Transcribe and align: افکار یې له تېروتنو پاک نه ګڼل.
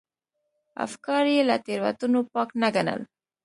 افکار 0.85 1.23
یې 1.33 1.41
له 1.49 1.55
تېروتنو 1.65 2.21
پاک 2.33 2.49
نه 2.61 2.69
ګڼل. 2.75 3.01